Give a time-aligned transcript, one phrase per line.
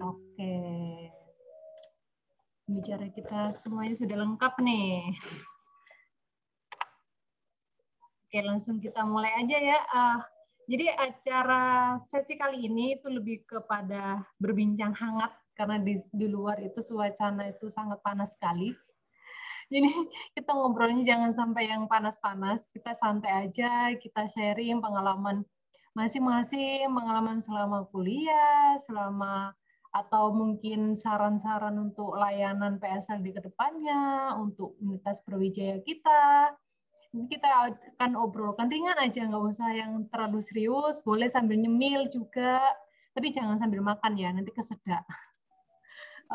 [0.00, 0.54] Oke.
[2.68, 5.16] Bicara kita semuanya sudah lengkap nih.
[8.28, 9.78] Oke, langsung kita mulai aja ya.
[9.88, 10.18] Uh,
[10.68, 16.84] jadi acara sesi kali ini itu lebih kepada berbincang hangat karena di, di luar itu
[16.84, 18.76] suasana itu sangat panas sekali.
[19.68, 19.88] Jadi
[20.36, 25.44] kita ngobrolnya jangan sampai yang panas-panas, kita santai aja, kita sharing pengalaman
[25.98, 29.50] masing-masing, pengalaman selama kuliah, selama
[29.90, 36.54] atau mungkin saran-saran untuk layanan PSL di ke depannya, untuk unitas perwijaya kita,
[37.08, 37.48] kita
[37.96, 41.00] akan obrolkan ringan aja, nggak usah yang terlalu serius.
[41.02, 42.60] Boleh sambil nyemil juga,
[43.16, 45.02] tapi jangan sambil makan ya, nanti kesedak.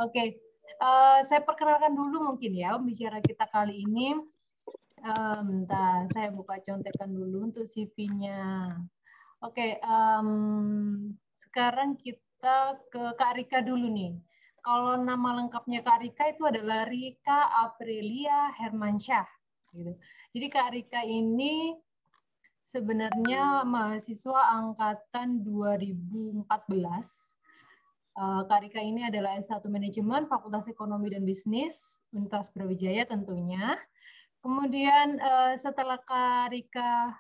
[0.04, 0.28] Oke, okay.
[0.82, 4.18] uh, eh, saya perkenalkan dulu mungkin ya bicara kita kali ini.
[5.04, 8.72] Uh, bentar, saya buka contekan dulu untuk CV-nya.
[9.44, 14.16] Oke, okay, um, sekarang kita ke Kak Rika dulu nih.
[14.64, 19.28] Kalau nama lengkapnya Kak Rika itu adalah Rika Aprilia Hermansyah.
[19.76, 20.00] Gitu.
[20.32, 21.76] Jadi Kak Rika ini
[22.64, 26.48] sebenarnya mahasiswa angkatan 2014.
[28.16, 33.76] Eh, Kak Rika ini adalah S1 Manajemen Fakultas Ekonomi dan Bisnis Universitas Brawijaya tentunya.
[34.40, 37.12] Kemudian eh, setelah Kak Rika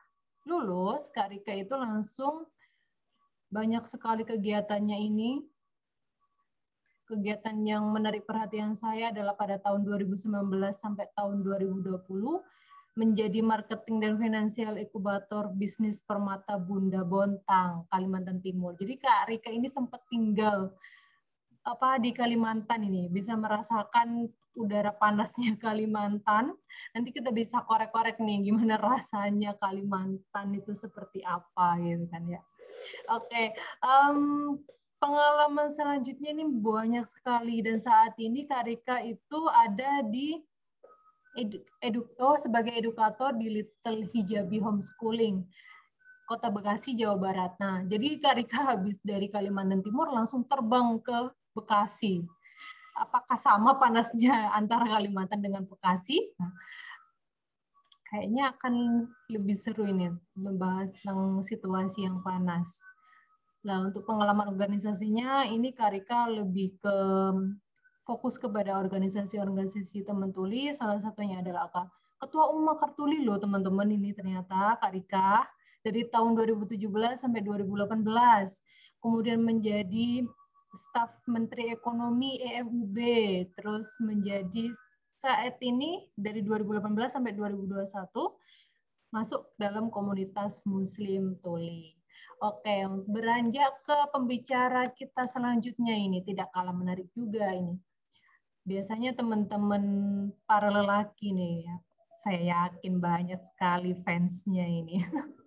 [0.47, 2.47] lulus, Kak Rika itu langsung
[3.53, 5.31] banyak sekali kegiatannya ini
[7.05, 10.25] kegiatan yang menarik perhatian saya adalah pada tahun 2019
[10.73, 11.99] sampai tahun 2020
[12.93, 18.77] menjadi marketing dan finansial inkubator bisnis Permata Bunda Bontang, Kalimantan Timur.
[18.77, 20.73] Jadi Kak Rika ini sempat tinggal
[21.63, 24.27] apa di Kalimantan ini, bisa merasakan
[24.59, 26.53] udara panasnya Kalimantan.
[26.93, 32.41] Nanti kita bisa korek-korek nih gimana rasanya Kalimantan itu seperti apa gitu kan ya.
[33.15, 33.47] Oke, okay.
[33.79, 34.59] um,
[34.99, 40.35] pengalaman selanjutnya ini banyak sekali dan saat ini Karika itu ada di
[41.35, 45.47] edu, oh, sebagai edukator di Little Hijabi Homeschooling
[46.27, 47.51] Kota Bekasi Jawa Barat.
[47.59, 52.25] Nah, jadi Karika habis dari Kalimantan Timur langsung terbang ke Bekasi.
[52.93, 56.33] Apakah sama panasnya antara Kalimantan dengan Bekasi?
[56.37, 56.53] Nah,
[58.09, 58.73] kayaknya akan
[59.29, 62.85] lebih seru ini membahas tentang situasi yang panas.
[63.63, 66.95] Nah, untuk pengalaman organisasinya, ini Karika lebih ke
[68.03, 70.69] fokus kepada organisasi-organisasi teman tuli.
[70.75, 71.71] Salah satunya adalah
[72.19, 75.47] Ketua Umum Kartuli loh teman-teman ini ternyata Karika
[75.83, 77.99] dari tahun 2017 sampai 2018.
[79.03, 80.23] Kemudian menjadi
[80.73, 82.97] staf Menteri Ekonomi EFUB,
[83.53, 84.73] terus menjadi
[85.21, 87.87] saat ini dari 2018 sampai 2021
[89.13, 91.93] masuk dalam komunitas Muslim Tuli.
[92.43, 97.79] Oke, beranjak ke pembicara kita selanjutnya ini tidak kalah menarik juga ini.
[98.67, 99.83] Biasanya teman-teman
[100.43, 101.75] para lelaki nih ya,
[102.19, 105.03] saya yakin banyak sekali fansnya ini.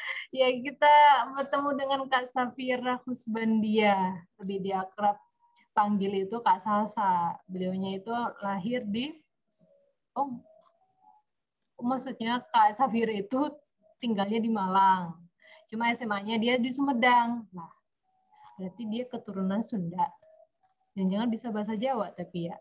[0.38, 0.94] ya kita
[1.36, 5.16] bertemu dengan Kak Safira Husbandia, lebih diakrab
[5.72, 7.36] panggil itu Kak Salsa.
[7.48, 9.14] Beliaunya itu lahir di
[10.14, 10.38] oh
[11.80, 13.50] maksudnya Kak Safira itu
[14.00, 15.30] tinggalnya di Malang
[15.70, 17.46] Cuma SMA-nya dia di Sumedang.
[17.54, 17.70] Nah,
[18.58, 20.10] berarti dia keturunan Sunda.
[20.98, 22.58] Dan jangan bisa bahasa Jawa tapi ya.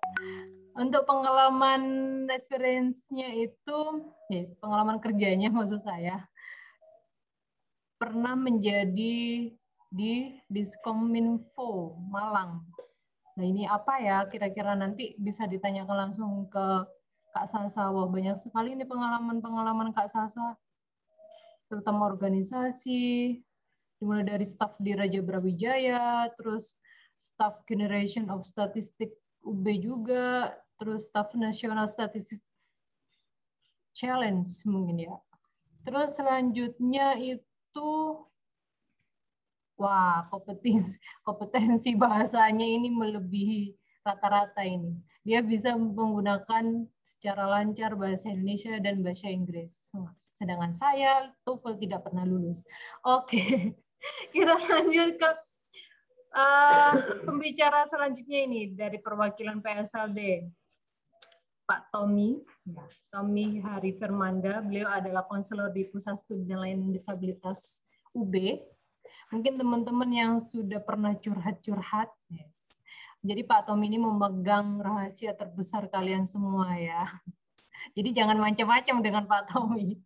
[0.77, 1.81] Untuk pengalaman
[2.29, 3.79] experience-nya itu,
[4.29, 6.28] ya, pengalaman kerjanya maksud saya,
[7.99, 9.51] pernah menjadi
[9.89, 10.15] di
[10.47, 12.63] Diskominfo Malang.
[13.35, 16.87] Nah ini apa ya kira-kira nanti bisa ditanyakan langsung ke
[17.35, 17.91] Kak Sasa.
[17.91, 20.55] Wah banyak sekali ini pengalaman-pengalaman Kak Sasa
[21.69, 23.37] terutama organisasi,
[24.01, 26.73] dimulai dari staff di Raja Brawijaya, terus
[27.13, 29.13] staff Generation of Statistik
[29.45, 30.49] UB juga,
[30.81, 32.41] terus staff National Statistik
[33.93, 35.15] Challenge mungkin ya.
[35.85, 37.48] Terus selanjutnya itu
[39.79, 43.73] wah kompetensi kompetensi bahasanya ini melebihi
[44.03, 44.99] rata-rata ini.
[45.23, 49.75] Dia bisa menggunakan secara lancar bahasa Indonesia dan bahasa Inggris.
[50.39, 52.63] Sedangkan saya TOEFL tidak pernah lulus.
[53.03, 53.75] Oke,
[54.33, 55.31] kita lanjut ke
[56.33, 56.93] uh,
[57.27, 60.47] pembicara selanjutnya ini dari perwakilan PSLD.
[61.69, 62.81] Pak Tommy, ya,
[63.13, 68.33] Tommy Hari Firmanda, beliau adalah konselor di Pusat Studi dan Layanan Disabilitas UB.
[69.29, 72.81] Mungkin teman-teman yang sudah pernah curhat-curhat, yes.
[73.21, 77.05] Jadi Pak Tommy ini memegang rahasia terbesar kalian semua ya.
[77.93, 80.01] Jadi jangan macam-macam dengan Pak Tommy.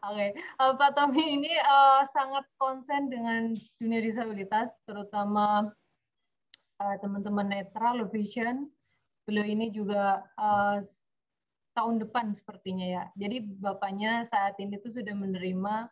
[0.00, 0.30] Oke, okay.
[0.56, 5.68] uh, eh, Pak Tommy ini uh, sangat konsen dengan dunia disabilitas, terutama
[6.80, 8.72] uh, teman-teman netra low vision.
[9.30, 10.82] Beliau ini juga uh,
[11.78, 13.04] tahun depan sepertinya ya.
[13.14, 15.86] Jadi bapaknya saat ini tuh sudah menerima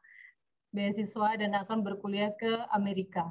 [0.75, 3.31] beasiswa dan akan berkuliah ke Amerika.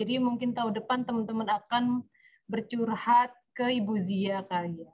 [0.00, 2.00] Jadi mungkin tahun depan teman-teman akan
[2.48, 4.92] bercurhat ke Ibu Zia kali ya.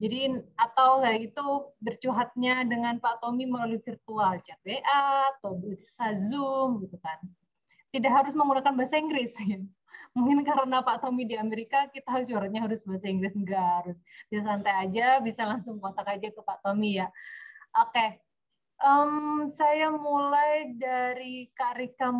[0.00, 1.46] Jadi atau kayak itu
[1.78, 7.20] bercurhatnya dengan Pak Tommy melalui virtual chat WA atau bisa Zoom gitu kan.
[7.94, 9.60] Tidak harus menggunakan bahasa Inggris ya.
[10.10, 13.98] Mungkin karena Pak Tommy di Amerika kita curhatnya harus bahasa Inggris enggak harus.
[14.26, 17.08] Bisa santai aja, bisa langsung kontak aja ke Pak Tommy ya.
[17.78, 18.18] Oke.
[18.80, 22.10] Um, saya mulai dari Kak Rika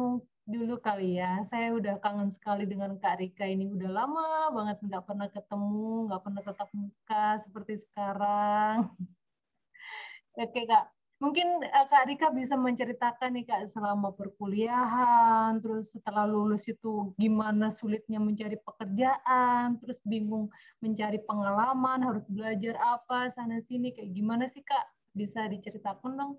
[0.46, 1.42] dulu kali ya.
[1.50, 3.66] Saya udah kangen sekali dengan Kak Rika ini.
[3.66, 8.76] Udah lama banget nggak pernah ketemu, nggak pernah tetap muka seperti sekarang.
[10.42, 10.84] Oke Kak,
[11.20, 17.68] mungkin eh, Kak Rika bisa menceritakan nih Kak selama perkuliahan, terus setelah lulus itu gimana
[17.68, 20.48] sulitnya mencari pekerjaan, terus bingung
[20.80, 24.84] mencari pengalaman, harus belajar apa sana sini, kayak gimana sih Kak?
[25.12, 26.32] Bisa diceritakan dong?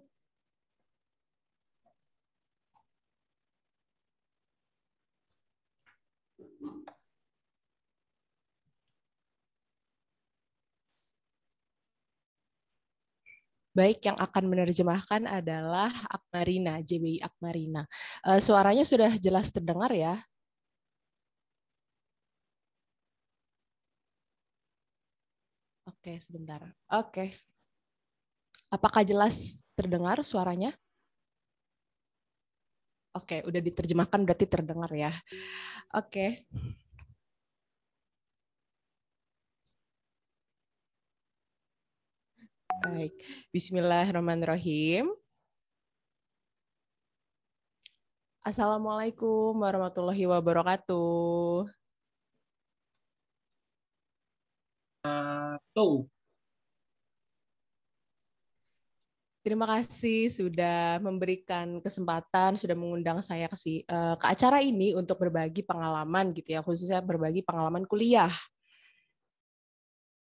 [13.72, 17.88] Baik, yang akan menerjemahkan adalah Akmarina, JBI Akmarina.
[18.20, 20.20] Uh, suaranya sudah jelas terdengar ya?
[25.88, 26.60] Oke, sebentar.
[26.92, 27.32] Oke.
[28.68, 30.76] Apakah jelas terdengar suaranya?
[33.16, 35.12] Oke, udah diterjemahkan berarti terdengar ya.
[35.96, 36.44] Oke.
[42.82, 43.14] Baik,
[43.54, 45.14] Bismillahirrahmanirrahim.
[48.42, 51.70] Assalamualaikum warahmatullahi wabarakatuh.
[55.06, 56.10] Uh,
[59.46, 65.62] Terima kasih sudah memberikan kesempatan, sudah mengundang saya ke, uh, ke acara ini untuk berbagi
[65.62, 68.34] pengalaman gitu ya, khususnya berbagi pengalaman kuliah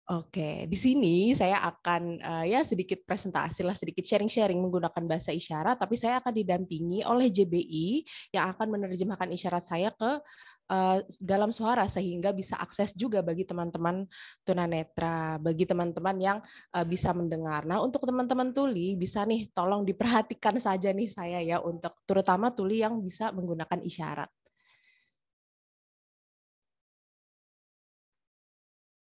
[0.06, 5.82] Oke, di sini saya akan uh, ya sedikit presentasi lah, sedikit sharing-sharing menggunakan bahasa isyarat,
[5.82, 10.22] tapi saya akan didampingi oleh JBI yang akan menerjemahkan isyarat saya ke
[10.70, 14.06] uh, dalam suara sehingga bisa akses juga bagi teman-teman
[14.46, 16.38] tunanetra, bagi teman-teman yang
[16.70, 17.66] uh, bisa mendengar.
[17.66, 22.78] Nah, untuk teman-teman tuli bisa nih tolong diperhatikan saja nih saya ya untuk terutama tuli
[22.78, 24.30] yang bisa menggunakan isyarat.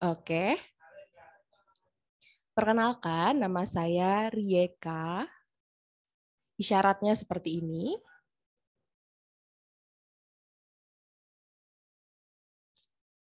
[0.00, 0.56] Oke.
[2.60, 5.24] Perkenalkan, nama saya Rieka.
[6.60, 7.96] Isyaratnya seperti ini.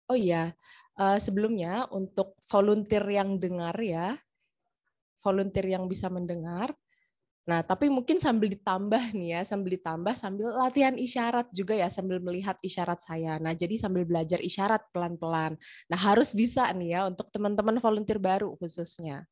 [0.07, 0.55] Oh iya,
[0.95, 4.15] eh, sebelumnya untuk volunteer yang dengar ya,
[5.19, 6.71] volunteer yang bisa mendengar.
[7.45, 12.17] Nah, tapi mungkin sambil ditambah nih ya, sambil ditambah sambil latihan isyarat juga ya, sambil
[12.17, 13.37] melihat isyarat saya.
[13.37, 15.53] Nah, jadi sambil belajar isyarat pelan-pelan.
[15.85, 19.29] Nah, harus bisa nih ya untuk teman-teman volunteer baru khususnya.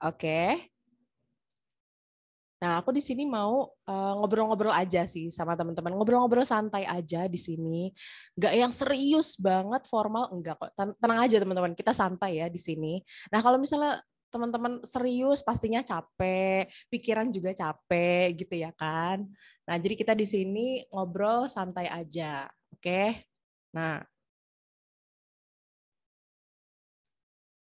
[0.00, 0.70] Oke.
[2.60, 5.96] Nah, aku di sini mau eh, ngobrol-ngobrol uh, aja sih sama teman-teman.
[5.96, 7.88] Ngobrol-ngobrol santai aja di sini.
[8.36, 10.28] Nggak yang serius banget, formal.
[10.28, 10.70] Enggak kok.
[10.76, 13.00] Tenang aja teman-teman, kita santai ya di sini.
[13.32, 13.96] Nah, kalau misalnya
[14.30, 19.24] teman-teman serius pastinya capek, pikiran juga capek gitu ya kan.
[19.66, 22.46] Nah, jadi kita di sini ngobrol santai aja.
[22.76, 23.24] Oke?
[23.74, 24.04] Nah,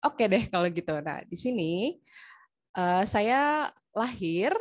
[0.06, 0.94] Oke deh kalau gitu.
[1.02, 1.98] Nah, di sini
[2.78, 4.54] uh, saya lahir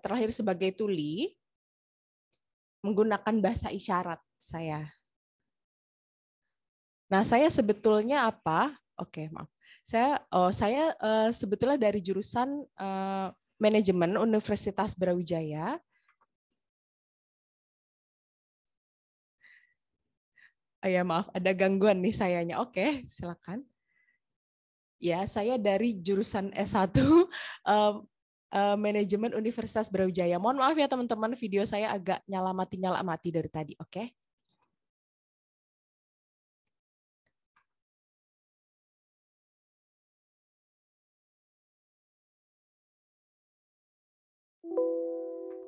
[0.00, 1.36] terlahir sebagai tuli
[2.82, 4.88] menggunakan bahasa isyarat saya.
[7.12, 8.74] Nah, saya sebetulnya apa?
[8.96, 9.48] Oke, maaf.
[9.82, 13.28] Saya oh saya uh, sebetulnya dari jurusan uh,
[13.58, 15.76] manajemen Universitas Brawijaya.
[20.82, 22.58] Oh ya, maaf, ada gangguan nih sayanya.
[22.58, 23.62] Oke, silakan.
[24.98, 26.94] Ya, saya dari jurusan S1
[27.66, 28.06] um,
[28.52, 30.38] uh, manajemen Universitas Brawijaya.
[30.38, 33.90] Mohon maaf ya teman-teman, video saya agak nyala mati nyala mati dari tadi, oke?
[33.90, 34.06] Okay?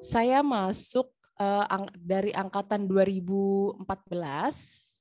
[0.05, 1.09] Saya masuk
[1.41, 1.65] uh,
[1.97, 4.94] dari angkatan 2014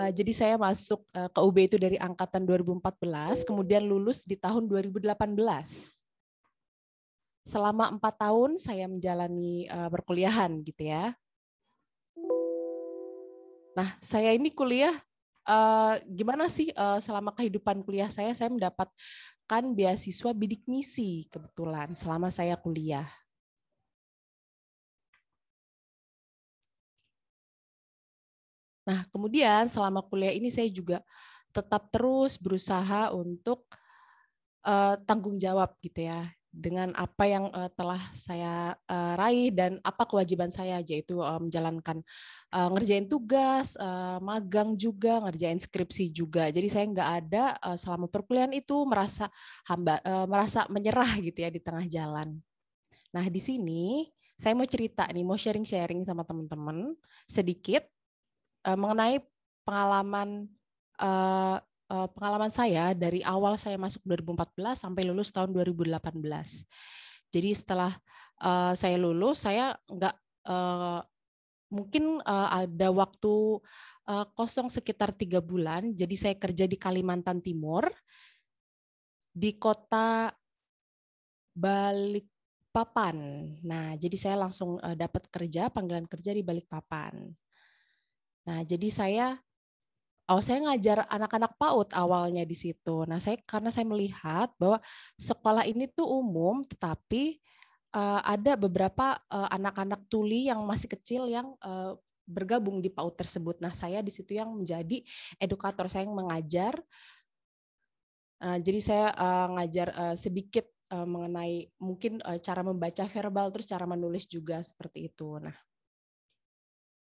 [0.00, 4.64] Uh, jadi saya masuk uh, ke UB itu dari angkatan 2014, kemudian lulus di tahun
[4.64, 5.12] 2018.
[7.44, 11.12] Selama empat tahun saya menjalani uh, perkuliahan gitu ya.
[13.76, 14.96] Nah, saya ini kuliah
[15.44, 22.32] uh, gimana sih uh, selama kehidupan kuliah saya saya mendapatkan beasiswa bidik misi kebetulan selama
[22.32, 23.04] saya kuliah.
[28.90, 30.98] Nah, kemudian selama kuliah ini saya juga
[31.54, 33.70] tetap terus berusaha untuk
[34.66, 40.02] uh, tanggung jawab gitu ya dengan apa yang uh, telah saya uh, raih dan apa
[40.02, 42.02] kewajiban saya yaitu uh, menjalankan
[42.50, 46.50] uh, ngerjain tugas, uh, magang juga, ngerjain skripsi juga.
[46.50, 49.30] Jadi saya nggak ada uh, selama perkuliahan itu merasa
[49.70, 52.34] hamba uh, merasa menyerah gitu ya di tengah jalan.
[53.14, 56.98] Nah di sini saya mau cerita nih, mau sharing-sharing sama teman-teman
[57.30, 57.86] sedikit
[58.66, 59.22] uh, mengenai
[59.64, 60.48] pengalaman
[61.00, 61.58] uh,
[61.90, 66.00] uh, pengalaman saya dari awal saya masuk 2014 sampai lulus tahun 2018.
[67.30, 67.94] Jadi setelah
[68.42, 71.02] uh, saya lulus, saya nggak uh,
[71.70, 73.62] mungkin uh, ada waktu
[74.10, 75.94] uh, kosong sekitar tiga bulan.
[75.94, 77.86] Jadi saya kerja di Kalimantan Timur
[79.30, 80.30] di kota
[81.54, 83.16] Balikpapan.
[83.62, 87.30] Nah, jadi saya langsung uh, dapat kerja, panggilan kerja di Balikpapan.
[88.48, 89.26] Nah, jadi saya
[90.30, 93.02] oh saya ngajar anak-anak PAUD awalnya di situ.
[93.04, 94.78] Nah, saya karena saya melihat bahwa
[95.18, 97.42] sekolah ini tuh umum tetapi
[97.94, 101.98] uh, ada beberapa uh, anak-anak tuli yang masih kecil yang uh,
[102.30, 103.58] bergabung di PAUD tersebut.
[103.58, 105.02] Nah, saya di situ yang menjadi
[105.42, 106.78] edukator, saya yang mengajar.
[108.40, 114.26] Uh, jadi saya uh, ngajar uh, sedikit mengenai mungkin cara membaca verbal terus cara menulis
[114.26, 115.38] juga seperti itu.
[115.38, 115.54] Nah,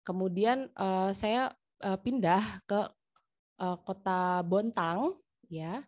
[0.08, 1.52] Kemudian uh, saya
[1.84, 2.80] uh, pindah ke
[3.60, 5.20] uh, kota Bontang,
[5.52, 5.84] ya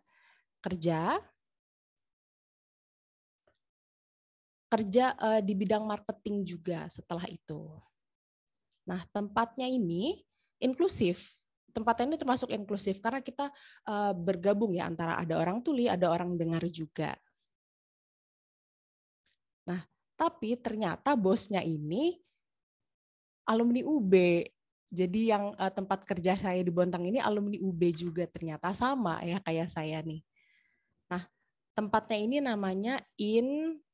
[0.60, 1.16] kerja
[4.68, 7.64] kerja uh, di bidang marketing juga setelah itu.
[8.84, 10.20] Nah tempatnya ini
[10.60, 11.32] inklusif.
[11.72, 13.48] Tempatnya ini termasuk inklusif karena kita
[13.88, 17.16] uh, bergabung ya antara ada orang tuli, ada orang dengar juga.
[19.70, 19.80] Nah,
[20.18, 22.18] tapi ternyata bosnya ini
[23.50, 24.14] alumni UB.
[24.90, 29.42] Jadi yang uh, tempat kerja saya di Bontang ini alumni UB juga ternyata sama ya
[29.42, 30.22] kayak saya nih.
[31.10, 31.26] Nah,
[31.74, 33.90] tempatnya ini namanya inkubator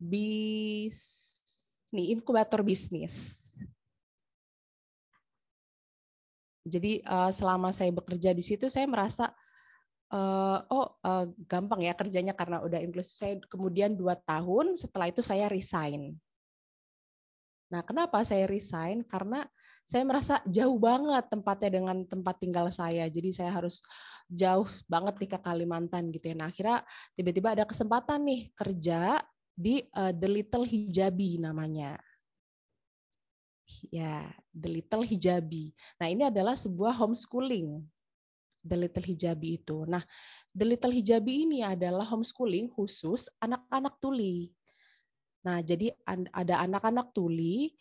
[0.00, 1.28] bis
[1.92, 3.48] nih inkubator bisnis.
[6.64, 9.32] Jadi uh, selama saya bekerja di situ saya merasa
[10.10, 13.14] uh, oh uh, gampang ya kerjanya karena udah inklusif.
[13.16, 16.18] Saya kemudian dua tahun setelah itu saya resign.
[17.70, 19.06] Nah, kenapa saya resign?
[19.06, 19.46] Karena
[19.86, 23.06] saya merasa jauh banget tempatnya dengan tempat tinggal saya.
[23.06, 23.78] Jadi saya harus
[24.26, 26.36] jauh banget nih ke Kalimantan gitu ya.
[26.38, 26.82] Nah, akhirnya
[27.14, 29.22] tiba-tiba ada kesempatan nih kerja
[29.54, 31.94] di uh, The Little Hijabi namanya.
[33.94, 35.70] Ya, The Little Hijabi.
[36.02, 37.86] Nah, ini adalah sebuah homeschooling
[38.60, 39.88] The Little Hijabi itu.
[39.88, 40.04] Nah,
[40.52, 44.52] The Little Hijabi ini adalah homeschooling khusus anak-anak tuli.
[45.40, 45.96] Nah, jadi
[46.34, 47.72] ada anak-anak tuli,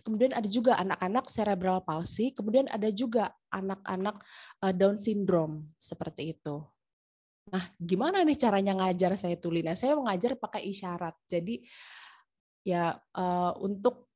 [0.00, 4.22] kemudian ada juga anak-anak cerebral palsy, kemudian ada juga anak-anak
[4.62, 6.62] eh, Down syndrome seperti itu.
[7.52, 9.60] Nah, gimana nih caranya ngajar saya tuli?
[9.60, 11.12] Nah, saya mengajar pakai isyarat.
[11.28, 11.60] Jadi
[12.64, 14.13] ya uh, untuk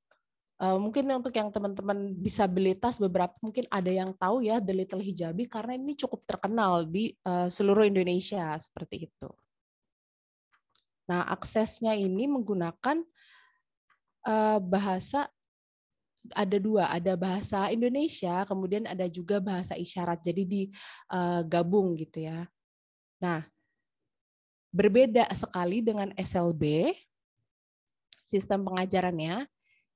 [0.59, 5.47] Uh, mungkin untuk yang teman-teman disabilitas beberapa mungkin ada yang tahu ya The Little Hijabi
[5.47, 9.31] karena ini cukup terkenal di uh, seluruh Indonesia seperti itu.
[11.07, 13.07] Nah, aksesnya ini menggunakan
[14.27, 15.31] uh, bahasa
[16.35, 20.21] ada dua, ada bahasa Indonesia, kemudian ada juga bahasa isyarat.
[20.21, 22.45] Jadi digabung gitu ya.
[23.23, 23.47] Nah,
[24.75, 26.93] berbeda sekali dengan SLB
[28.29, 29.49] sistem pengajarannya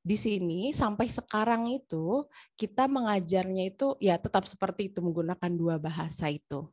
[0.02, 2.26] di sini sampai sekarang itu
[2.58, 6.66] kita mengajarnya itu ya tetap seperti itu menggunakan dua bahasa itu.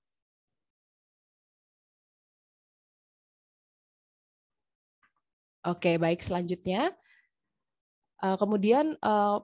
[5.61, 6.89] Oke, baik selanjutnya.
[8.25, 9.37] Eh, kemudian eh,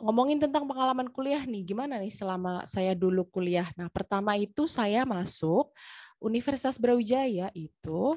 [0.00, 3.68] ngomongin tentang pengalaman kuliah nih, gimana nih selama saya dulu kuliah.
[3.76, 5.76] Nah, pertama itu saya masuk
[6.22, 8.16] Universitas Brawijaya itu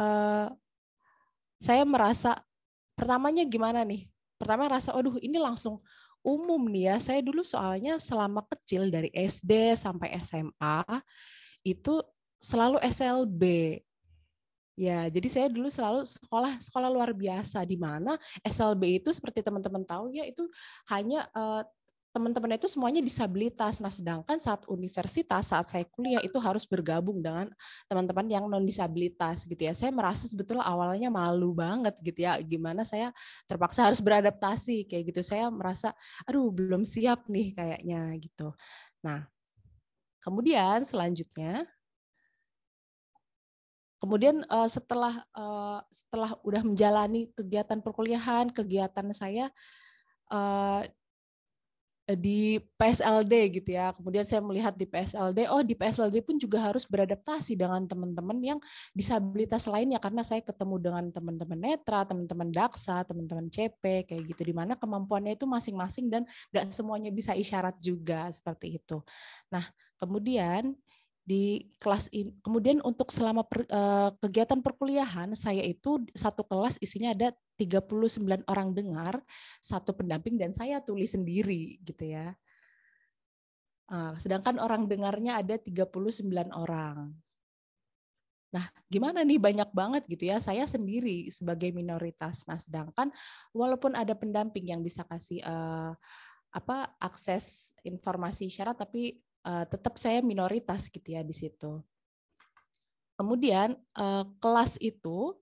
[0.00, 0.48] eh,
[1.62, 2.42] saya merasa
[2.94, 4.06] pertamanya gimana nih?
[4.38, 5.78] Pertama rasa, aduh ini langsung
[6.24, 6.96] umum nih ya.
[6.98, 10.82] Saya dulu soalnya selama kecil dari SD sampai SMA
[11.62, 12.00] itu
[12.40, 13.42] selalu SLB.
[14.74, 19.86] Ya, jadi saya dulu selalu sekolah sekolah luar biasa di mana SLB itu seperti teman-teman
[19.86, 20.50] tahu ya itu
[20.90, 21.62] hanya uh,
[22.14, 23.82] teman-teman itu semuanya disabilitas.
[23.82, 27.50] Nah, sedangkan saat universitas, saat saya kuliah itu harus bergabung dengan
[27.90, 29.74] teman-teman yang non disabilitas gitu ya.
[29.74, 32.38] Saya merasa sebetulnya awalnya malu banget gitu ya.
[32.38, 33.10] Gimana saya
[33.50, 35.26] terpaksa harus beradaptasi kayak gitu.
[35.26, 35.90] Saya merasa
[36.22, 38.54] aduh belum siap nih kayaknya gitu.
[39.02, 39.26] Nah,
[40.22, 41.66] kemudian selanjutnya
[44.04, 49.48] Kemudian uh, setelah uh, setelah udah menjalani kegiatan perkuliahan, kegiatan saya
[50.28, 50.84] uh,
[52.12, 53.96] di PSLD gitu ya.
[53.96, 58.58] Kemudian saya melihat di PSLD, oh di PSLD pun juga harus beradaptasi dengan teman-teman yang
[58.92, 64.52] disabilitas lainnya karena saya ketemu dengan teman-teman netra, teman-teman daksa, teman-teman CP kayak gitu di
[64.52, 69.00] mana kemampuannya itu masing-masing dan nggak semuanya bisa isyarat juga seperti itu.
[69.48, 69.64] Nah,
[69.96, 70.76] kemudian
[71.24, 72.36] di kelas ini.
[72.44, 78.76] Kemudian untuk selama per, uh, kegiatan perkuliahan saya itu satu kelas isinya ada 39 orang
[78.76, 79.24] dengar,
[79.64, 82.36] satu pendamping dan saya tulis sendiri gitu ya.
[83.88, 87.12] Uh, sedangkan orang dengarnya ada 39 orang.
[88.54, 90.38] Nah, gimana nih banyak banget gitu ya.
[90.38, 92.46] Saya sendiri sebagai minoritas.
[92.46, 93.10] Nah, sedangkan
[93.50, 95.90] walaupun ada pendamping yang bisa kasih uh,
[96.54, 101.80] apa akses informasi syarat tapi uh, tetap saya minoritas gitu ya di situ.
[103.14, 105.38] Kemudian uh, kelas itu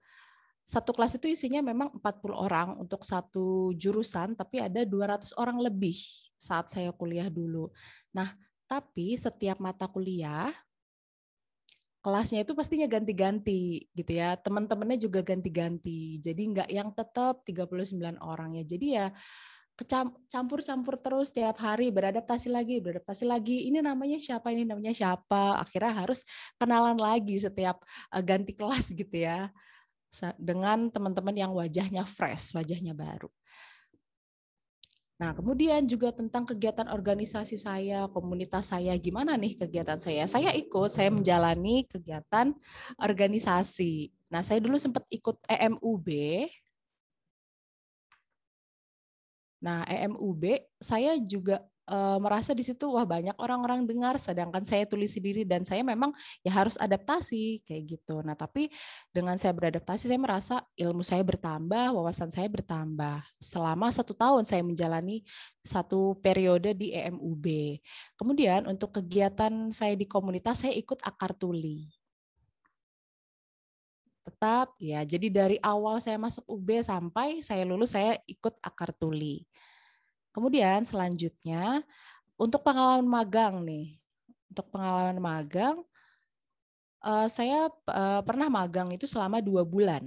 [0.63, 5.97] satu kelas itu isinya memang 40 orang untuk satu jurusan, tapi ada 200 orang lebih
[6.39, 7.67] saat saya kuliah dulu.
[8.15, 8.31] Nah,
[8.71, 10.55] tapi setiap mata kuliah
[12.03, 14.35] kelasnya itu pastinya ganti-ganti gitu ya.
[14.39, 16.19] Teman-temannya juga ganti-ganti.
[16.19, 18.65] Jadi nggak yang tetap 39 orang ya.
[18.67, 19.07] Jadi ya
[20.29, 23.69] campur-campur terus tiap hari beradaptasi lagi beradaptasi lagi.
[23.73, 25.59] Ini namanya siapa ini namanya siapa.
[25.59, 26.23] Akhirnya harus
[26.61, 27.81] kenalan lagi setiap
[28.13, 29.49] uh, ganti kelas gitu ya
[30.37, 33.33] dengan teman-teman yang wajahnya fresh wajahnya baru.
[35.23, 40.27] Nah, kemudian juga tentang kegiatan organisasi saya, komunitas saya, gimana nih kegiatan saya?
[40.27, 42.51] Saya ikut, saya menjalani kegiatan
[42.99, 44.11] organisasi.
[44.35, 46.09] Nah, saya dulu sempat ikut EMUB,
[49.63, 55.15] Nah, EMUB saya juga uh, merasa di situ wah banyak orang-orang dengar sedangkan saya tulis
[55.15, 56.11] sendiri dan saya memang
[56.43, 58.21] ya harus adaptasi kayak gitu.
[58.27, 58.71] Nah, tapi
[59.15, 63.23] dengan saya beradaptasi saya merasa ilmu saya bertambah, wawasan saya bertambah.
[63.39, 65.23] Selama satu tahun saya menjalani
[65.63, 67.79] satu periode di EMUB.
[68.19, 72.02] Kemudian untuk kegiatan saya di komunitas saya ikut akar tuli
[74.23, 75.03] tetap ya.
[75.03, 79.45] Jadi dari awal saya masuk UB sampai saya lulus saya ikut akar tuli.
[80.33, 81.85] Kemudian selanjutnya
[82.41, 83.99] untuk pengalaman magang nih.
[84.53, 85.77] Untuk pengalaman magang
[87.05, 90.07] eh, saya eh, pernah magang itu selama dua bulan.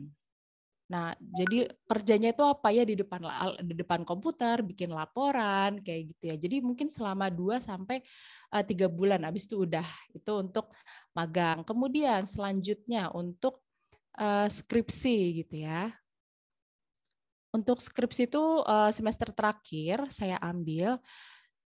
[0.85, 3.25] Nah, jadi kerjanya itu apa ya di depan
[3.65, 6.35] di depan komputer, bikin laporan kayak gitu ya.
[6.37, 8.05] Jadi mungkin selama 2 sampai
[8.53, 10.69] eh, tiga bulan habis itu udah itu untuk
[11.17, 11.65] magang.
[11.65, 13.64] Kemudian selanjutnya untuk
[14.19, 15.91] uh, skripsi gitu ya.
[17.55, 20.99] Untuk skripsi itu uh, semester terakhir saya ambil.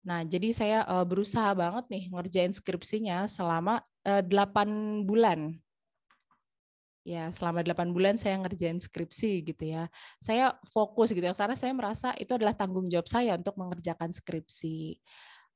[0.06, 5.58] Nah, jadi saya uh, berusaha banget nih ngerjain skripsinya selama uh, 8 bulan.
[7.02, 9.90] Ya, selama 8 bulan saya ngerjain skripsi gitu ya.
[10.22, 15.02] Saya fokus gitu ya, karena saya merasa itu adalah tanggung jawab saya untuk mengerjakan skripsi.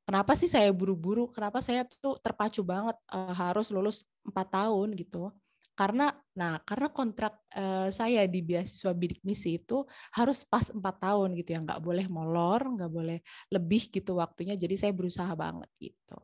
[0.03, 1.29] Kenapa sih saya buru-buru?
[1.31, 2.97] Kenapa saya tuh terpacu banget
[3.37, 5.29] harus lulus 4 tahun gitu?
[5.73, 9.81] Karena nah karena kontrak uh, saya di beasiswa bidik misi itu
[10.13, 13.17] harus pas empat tahun gitu ya nggak boleh molor nggak boleh
[13.49, 16.17] lebih gitu waktunya jadi saya berusaha banget gitu.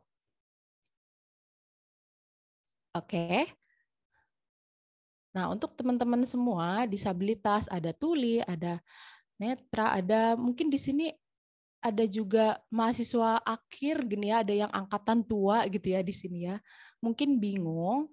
[2.93, 3.53] Oke.
[5.33, 8.81] Nah untuk teman-teman semua disabilitas ada tuli ada
[9.37, 11.05] netra ada mungkin di sini
[11.79, 16.57] ada juga mahasiswa akhir gini ya ada yang angkatan tua gitu ya di sini ya.
[16.99, 18.11] Mungkin bingung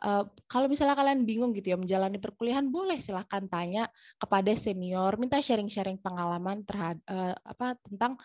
[0.00, 3.84] Uh, kalau misalnya kalian bingung gitu ya menjalani perkuliahan, boleh silahkan tanya
[4.16, 8.16] kepada senior, minta sharing-sharing pengalaman terhadap uh, apa tentang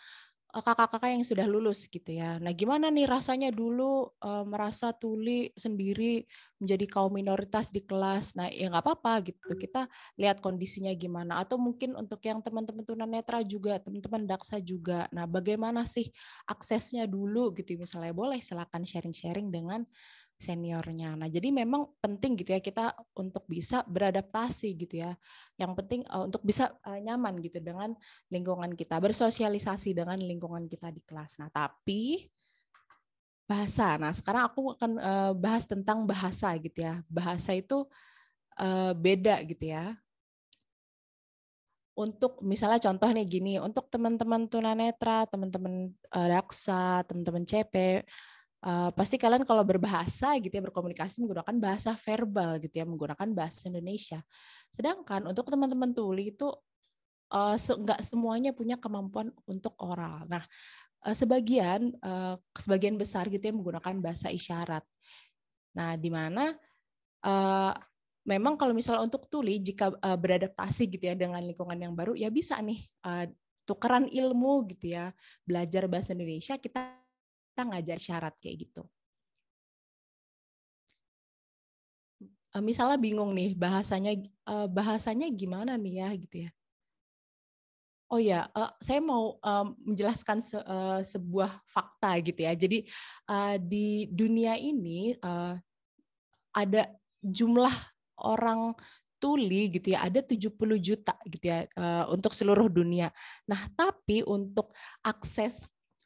[0.55, 2.39] eh, kakak-kakak yang sudah lulus gitu ya.
[2.39, 6.23] Nah, gimana nih rasanya dulu uh, merasa tuli sendiri
[6.63, 8.39] menjadi kaum minoritas di kelas.
[8.39, 9.51] Nah, ya nggak apa-apa gitu.
[9.59, 9.83] Kita
[10.15, 11.43] lihat kondisinya gimana.
[11.43, 15.11] Atau mungkin untuk yang teman-teman tunanetra juga, teman-teman daksa juga.
[15.11, 16.07] Nah, bagaimana sih
[16.47, 18.15] aksesnya dulu gitu misalnya.
[18.15, 19.83] Boleh silakan sharing-sharing dengan
[20.35, 21.15] seniornya.
[21.15, 25.15] Nah, jadi memang penting gitu ya kita untuk bisa beradaptasi gitu ya.
[25.55, 27.95] Yang penting uh, untuk bisa uh, nyaman gitu dengan
[28.27, 31.39] lingkungan kita, bersosialisasi dengan lingkungan kita di kelas.
[31.39, 32.27] Nah, tapi
[33.47, 33.95] bahasa.
[33.95, 36.99] Nah, sekarang aku akan uh, bahas tentang bahasa gitu ya.
[37.07, 37.87] Bahasa itu
[38.59, 39.95] uh, beda gitu ya.
[41.95, 48.03] Untuk misalnya contoh nih gini, untuk teman-teman tunanetra, teman-teman uh, daksa, teman-teman CP,
[48.65, 53.69] uh, pasti kalian kalau berbahasa gitu ya berkomunikasi menggunakan bahasa verbal gitu ya, menggunakan bahasa
[53.69, 54.19] Indonesia.
[54.73, 56.49] Sedangkan untuk teman-teman tuli itu
[57.31, 57.55] uh,
[58.01, 60.25] semuanya punya kemampuan untuk oral.
[60.25, 60.43] Nah,
[61.05, 64.83] uh, sebagian uh, sebagian besar gitu ya menggunakan bahasa isyarat.
[65.77, 66.57] Nah, di mana
[67.23, 67.73] uh,
[68.25, 72.33] memang kalau misalnya untuk tuli jika uh, beradaptasi gitu ya dengan lingkungan yang baru ya
[72.33, 73.29] bisa nih uh,
[73.65, 75.13] tukeran ilmu gitu ya
[75.45, 77.04] belajar bahasa Indonesia kita
[77.55, 78.83] kita ngajar syarat kayak gitu.
[82.51, 86.51] Uh, misalnya bingung nih bahasanya uh, bahasanya gimana nih ya gitu ya.
[88.11, 88.45] Oh ya,
[88.85, 89.41] saya mau
[89.81, 90.61] menjelaskan se,
[91.09, 92.53] sebuah fakta gitu ya.
[92.53, 92.85] Jadi
[93.65, 95.17] di dunia ini
[96.53, 96.85] ada
[97.25, 97.73] jumlah
[98.21, 98.77] orang
[99.17, 101.65] tuli gitu ya ada 70 juta gitu ya
[102.13, 103.09] untuk seluruh dunia.
[103.49, 104.69] Nah, tapi untuk
[105.01, 105.65] akses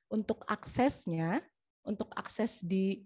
[0.10, 1.42] untuk aksesnya
[1.90, 3.02] untuk akses di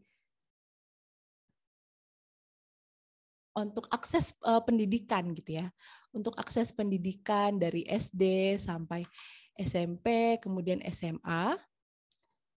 [3.54, 5.70] untuk akses uh, pendidikan gitu ya.
[6.10, 9.06] Untuk akses pendidikan dari SD sampai
[9.54, 11.54] SMP, kemudian SMA,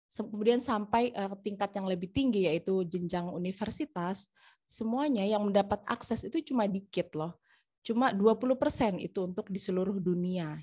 [0.09, 4.25] kemudian sampai uh, tingkat yang lebih tinggi yaitu jenjang universitas,
[4.65, 7.37] semuanya yang mendapat akses itu cuma dikit loh.
[7.85, 10.57] Cuma 20% itu untuk di seluruh dunia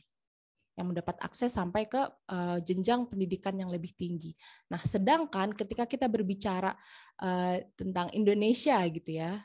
[0.73, 2.01] yang mendapat akses sampai ke
[2.33, 4.33] uh, jenjang pendidikan yang lebih tinggi.
[4.73, 6.73] Nah, sedangkan ketika kita berbicara
[7.21, 9.37] uh, tentang Indonesia gitu ya,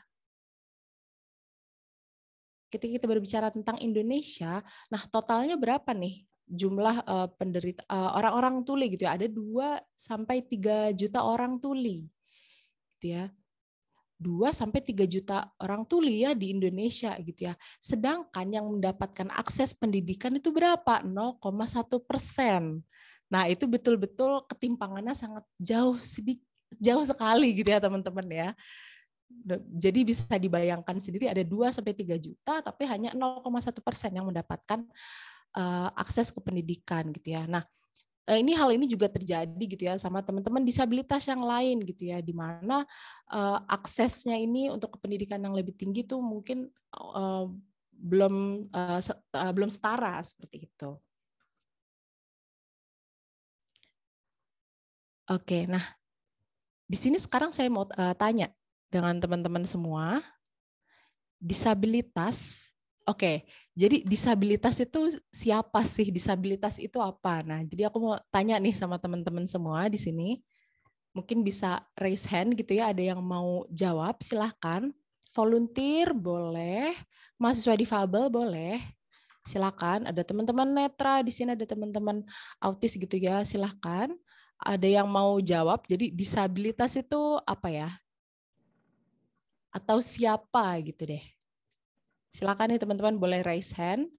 [2.73, 8.89] ketika kita berbicara tentang Indonesia, nah totalnya berapa nih jumlah uh, penderita uh, orang-orang tuli
[8.89, 9.13] gitu ya?
[9.13, 12.09] Ada 2 sampai 3 juta orang tuli.
[12.97, 13.29] Gitu ya.
[14.19, 17.55] 2 sampai 3 juta orang tuli ya di Indonesia gitu ya.
[17.79, 20.99] Sedangkan yang mendapatkan akses pendidikan itu berapa?
[21.07, 21.39] 0,1
[22.03, 22.83] persen.
[23.31, 26.43] Nah itu betul-betul ketimpangannya sangat jauh sedikit
[26.77, 28.49] jauh sekali gitu ya teman-teman ya.
[29.77, 33.45] Jadi bisa dibayangkan sendiri ada 2 sampai 3 juta tapi hanya 0,1
[33.81, 34.83] persen yang mendapatkan
[35.55, 37.45] uh, akses ke pendidikan gitu ya.
[37.45, 37.63] Nah
[38.37, 42.35] ini hal ini juga terjadi gitu ya sama teman-teman disabilitas yang lain gitu ya di
[42.35, 42.85] mana
[43.33, 47.49] uh, aksesnya ini untuk pendidikan yang lebih tinggi tuh mungkin uh,
[47.99, 50.93] belum uh, uh, belum setara seperti itu.
[55.29, 55.85] Oke, nah
[56.89, 58.49] di sini sekarang saya mau uh, tanya
[58.89, 60.25] dengan teman-teman semua,
[61.37, 62.68] disabilitas
[63.09, 63.41] Oke,
[63.73, 66.13] jadi disabilitas itu siapa sih?
[66.13, 67.41] Disabilitas itu apa?
[67.41, 70.37] Nah, jadi aku mau tanya nih sama teman-teman semua di sini.
[71.17, 74.93] Mungkin bisa raise hand gitu ya, ada yang mau jawab, silahkan.
[75.33, 76.93] Volunteer boleh,
[77.41, 78.77] mahasiswa difabel boleh,
[79.41, 80.05] silahkan.
[80.05, 82.21] Ada teman-teman netra, di sini ada teman-teman
[82.61, 84.13] autis gitu ya, silahkan.
[84.61, 87.89] Ada yang mau jawab, jadi disabilitas itu apa ya?
[89.73, 91.38] Atau siapa gitu deh.
[92.29, 94.09] Silakan nih teman-teman boleh raise hand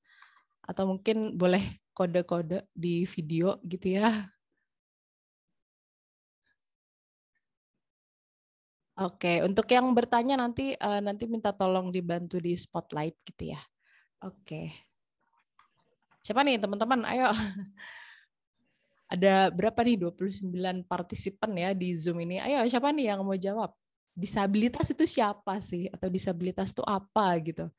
[0.67, 1.63] atau mungkin boleh
[1.95, 4.31] kode-kode di video gitu ya.
[9.01, 13.61] Oke, untuk yang bertanya nanti uh, nanti minta tolong dibantu di spotlight gitu ya.
[14.21, 14.69] Oke.
[16.21, 17.09] Siapa nih teman-teman?
[17.09, 17.33] Ayo.
[19.15, 22.39] Ada berapa nih 29 partisipan ya di Zoom ini?
[22.39, 23.73] Ayo siapa nih yang mau jawab?
[24.13, 25.89] Disabilitas itu siapa sih?
[25.89, 27.73] Atau disabilitas itu apa gitu?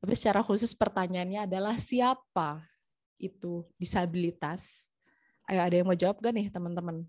[0.00, 2.64] Tapi secara khusus pertanyaannya adalah siapa
[3.20, 4.88] itu disabilitas?
[5.44, 7.04] Ayo ada yang mau jawab gak nih teman-teman?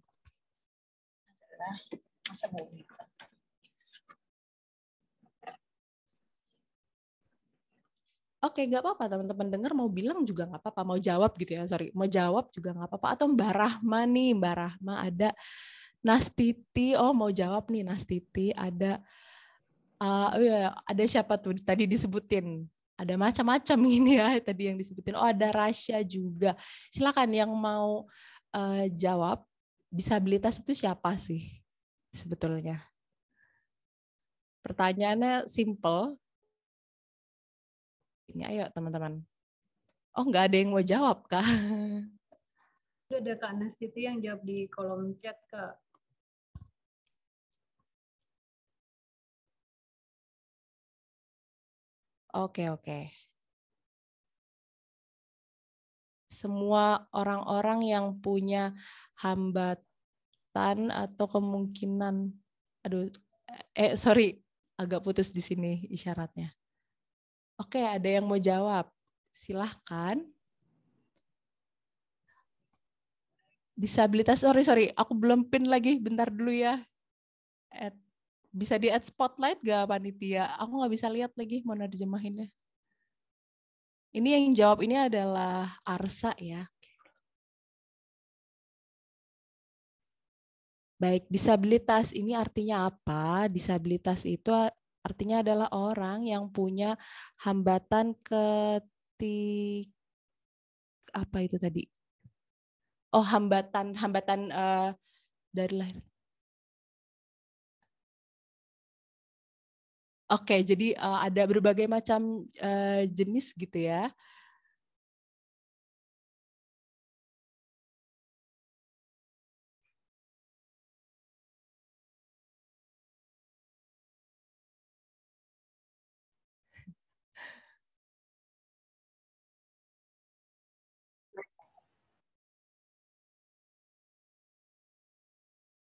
[8.42, 11.94] Oke, nggak apa-apa teman-teman dengar mau bilang juga nggak apa-apa, mau jawab gitu ya, sorry,
[11.94, 13.08] mau jawab juga nggak apa-apa.
[13.14, 15.30] Atau Mbak Rahma nih, Mbak Rahma ada
[16.02, 18.98] Nastiti, oh mau jawab nih Nastiti, ada
[20.02, 22.66] uh, ya, ada siapa tuh tadi disebutin
[23.02, 25.18] ada macam-macam ini ya tadi yang disebutin.
[25.18, 26.54] Oh ada Rasya juga.
[26.94, 28.06] Silakan yang mau
[28.54, 29.42] uh, jawab
[29.90, 31.42] disabilitas itu siapa sih
[32.14, 32.86] sebetulnya?
[34.62, 36.16] Pertanyaannya simple.
[38.30, 39.26] Ini ayo teman-teman.
[40.14, 41.44] Oh nggak ada yang mau jawab kak?
[43.12, 45.76] Ada Kak Nastiti yang jawab di kolom chat Kak.
[52.34, 53.12] Oke, oke.
[56.32, 58.72] Semua orang-orang yang punya
[59.20, 62.32] hambatan atau kemungkinan,
[62.88, 63.12] aduh,
[63.76, 64.40] eh sorry,
[64.80, 66.56] agak putus di sini isyaratnya.
[67.60, 68.88] Oke, ada yang mau jawab?
[69.36, 70.24] Silahkan.
[73.76, 74.86] Disabilitas, sorry, sorry.
[74.96, 76.00] Aku belum pin lagi.
[76.00, 76.80] Bentar dulu ya.
[77.70, 77.94] At,
[78.52, 80.52] bisa di add spotlight gak panitia?
[80.60, 82.52] Aku nggak bisa lihat lagi mau nerjemahinnya.
[84.12, 86.68] Ini yang jawab ini adalah Arsa ya.
[91.00, 93.48] Baik, disabilitas ini artinya apa?
[93.50, 94.54] Disabilitas itu
[95.02, 96.94] artinya adalah orang yang punya
[97.42, 99.90] hambatan ketik
[101.16, 101.88] apa itu tadi?
[103.16, 104.92] Oh, hambatan hambatan uh,
[105.56, 106.11] dari lahir.
[110.32, 114.08] Oke, jadi uh, ada berbagai macam uh, jenis gitu ya.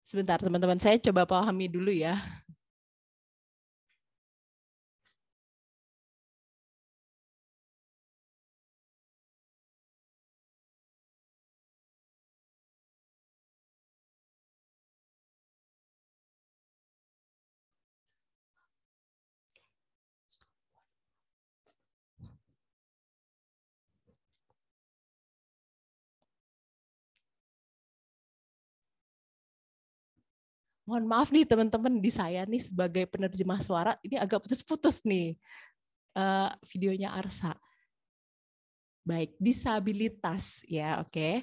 [0.04, 0.76] Sebentar, teman-teman.
[0.82, 2.18] Saya coba pahami dulu ya.
[30.90, 35.38] Mohon maaf nih teman-teman di saya nih sebagai penerjemah suara ini agak putus-putus nih
[36.18, 37.54] uh, videonya Arsa.
[39.06, 41.14] Baik, disabilitas ya, oke.
[41.14, 41.34] Okay.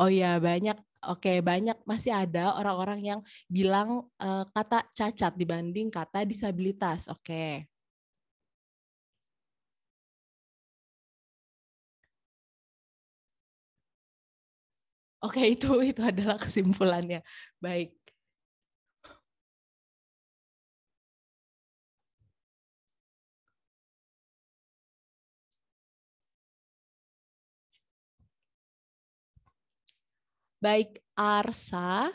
[0.00, 5.92] Oh ya, banyak oke, okay, banyak masih ada orang-orang yang bilang uh, kata cacat dibanding
[5.92, 7.12] kata disabilitas.
[7.12, 7.28] Oke.
[7.28, 7.73] Okay.
[15.24, 17.18] Oke, itu itu adalah kesimpulannya.
[17.64, 17.88] Baik.
[30.64, 32.10] Baik, Arsa.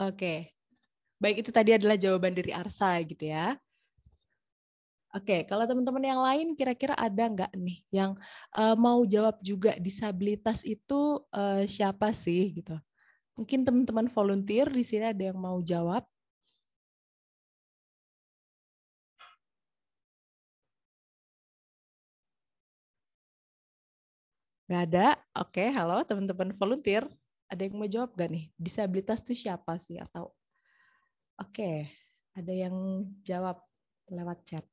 [0.00, 0.52] Oke.
[1.22, 3.56] Baik, itu tadi adalah jawaban dari Arsa gitu ya.
[5.16, 8.12] Oke, kalau teman-teman yang lain kira-kira ada nggak nih yang
[8.52, 12.76] uh, mau jawab juga disabilitas itu uh, siapa sih gitu?
[13.40, 16.04] Mungkin teman-teman volunteer di sini ada yang mau jawab.
[24.68, 25.06] Nggak ada?
[25.42, 27.04] Oke, halo teman-teman volunteer.
[27.50, 28.44] Ada yang mau jawab nggak nih?
[28.66, 29.96] Disabilitas itu siapa sih?
[30.04, 30.24] Atau
[31.42, 31.88] Oke,
[32.38, 32.76] ada yang
[33.28, 33.56] jawab
[34.08, 34.64] lewat chat.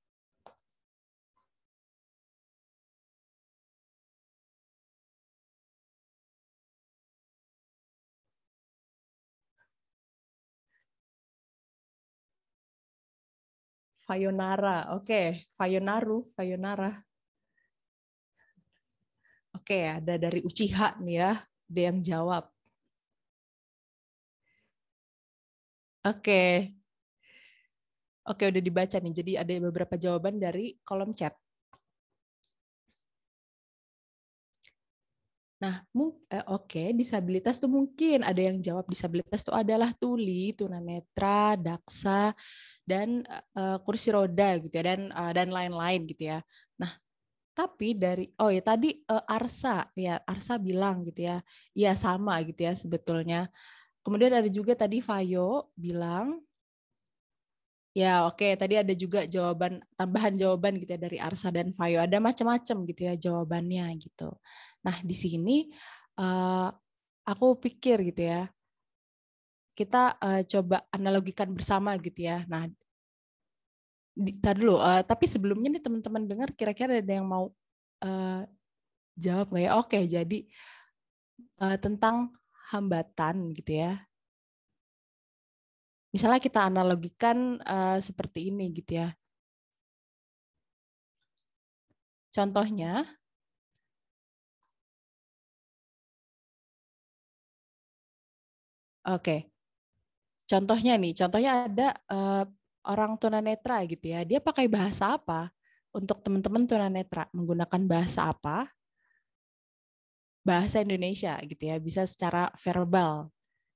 [14.13, 14.93] Fayonara.
[14.93, 17.01] Oke, Fayonaru, Fayonara.
[19.57, 22.45] Oke, ada dari Uchiha nih ya, ada yang jawab.
[26.05, 26.69] Oke.
[28.29, 29.13] Oke, udah dibaca nih.
[29.17, 31.33] Jadi ada beberapa jawaban dari kolom chat.
[35.63, 41.55] Nah, eh, oke, okay, disabilitas tuh mungkin ada yang jawab disabilitas itu adalah tuli, tunanetra,
[41.55, 42.35] daksa,
[42.83, 43.23] dan
[43.55, 46.43] uh, kursi roda gitu ya, dan uh, dan lain-lain gitu ya.
[46.75, 46.91] Nah,
[47.55, 51.39] tapi dari oh ya tadi uh, Arsa ya Arsa bilang gitu ya,
[51.71, 53.47] iya sama gitu ya sebetulnya.
[54.03, 56.43] Kemudian ada juga tadi Fayo bilang
[57.93, 58.41] Ya, oke.
[58.41, 58.51] Okay.
[58.57, 62.01] Tadi ada juga jawaban tambahan jawaban gitu ya dari Arsa dan Fayo.
[62.01, 64.33] Ada macam-macam gitu ya jawabannya gitu.
[64.81, 65.69] Nah, di sini
[66.17, 66.73] uh,
[67.21, 68.49] aku pikir gitu ya.
[69.77, 72.41] Kita uh, coba analogikan bersama gitu ya.
[72.49, 72.65] Nah,
[74.17, 74.81] tadi dulu.
[74.81, 77.53] Uh, tapi sebelumnya nih teman-teman dengar kira-kira ada yang mau
[78.01, 78.41] uh,
[79.13, 79.71] jawab nggak ya?
[79.77, 80.39] Oke, jadi
[81.61, 82.33] uh, tentang
[82.73, 84.01] hambatan gitu ya
[86.13, 89.09] misalnya kita analogikan uh, seperti ini gitu ya.
[92.35, 92.91] Contohnya,
[99.05, 99.35] oke,
[100.49, 102.43] contohnya nih, contohnya ada uh,
[102.87, 105.49] orang tunanetra gitu ya, dia pakai bahasa apa
[105.95, 108.67] untuk teman-teman tunanetra menggunakan bahasa apa?
[110.49, 113.31] Bahasa Indonesia gitu ya, bisa secara verbal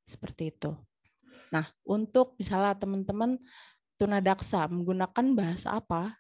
[0.08, 0.72] seperti itu.
[1.54, 3.40] Nah, untuk misalnya teman-teman
[4.00, 6.14] tunadaksa menggunakan bahasa apa?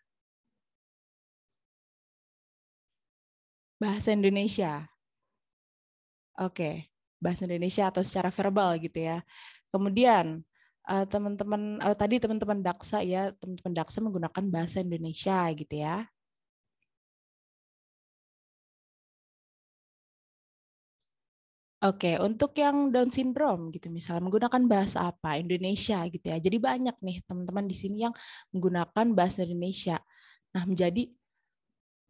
[3.81, 4.89] Bahasa Indonesia.
[6.37, 6.89] Oke,
[7.21, 9.21] bahasa Indonesia atau secara verbal gitu ya.
[9.73, 10.41] Kemudian
[10.89, 16.05] eh, teman-teman uh, tadi teman-teman daksa ya, teman-teman daksa menggunakan bahasa Indonesia gitu ya.
[21.77, 25.37] Oke, untuk yang Down syndrome gitu misalnya menggunakan bahasa apa?
[25.37, 26.41] Indonesia gitu ya.
[26.41, 28.17] Jadi banyak nih teman-teman di sini yang
[28.49, 30.01] menggunakan bahasa Indonesia.
[30.57, 31.05] Nah, menjadi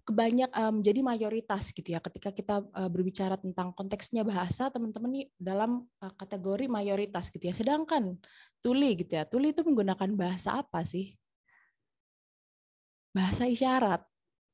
[0.07, 1.99] kebanyak menjadi mayoritas gitu ya.
[1.99, 7.53] Ketika kita berbicara tentang konteksnya bahasa, teman-teman nih dalam kategori mayoritas gitu ya.
[7.53, 8.15] Sedangkan
[8.63, 9.27] tuli gitu ya.
[9.27, 11.11] Tuli itu menggunakan bahasa apa sih?
[13.11, 13.99] Bahasa isyarat